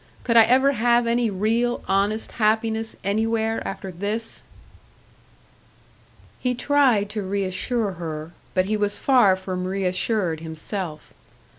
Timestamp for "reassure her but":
7.21-8.65